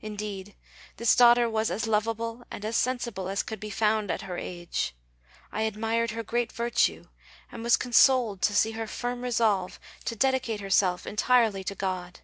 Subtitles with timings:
[0.00, 0.54] Indeed,
[0.96, 4.96] this daughter was as lovable and as sensible as could be found at her age.
[5.52, 7.04] I admired her great virtue
[7.52, 12.20] and was consoled to see her firm resolve to dedicate herself entirely to God.